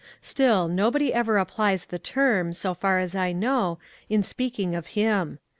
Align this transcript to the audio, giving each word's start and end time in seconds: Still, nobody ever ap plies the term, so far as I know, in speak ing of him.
Still, 0.23 0.67
nobody 0.67 1.13
ever 1.13 1.37
ap 1.37 1.51
plies 1.51 1.85
the 1.85 1.99
term, 1.99 2.53
so 2.53 2.73
far 2.73 2.97
as 2.97 3.13
I 3.15 3.33
know, 3.33 3.77
in 4.09 4.23
speak 4.23 4.57
ing 4.57 4.73
of 4.73 4.87
him. 4.97 5.37